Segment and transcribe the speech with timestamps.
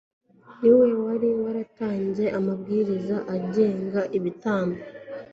[0.59, 4.79] Ni we wari waratanze amabwiriza agenga ibitambo.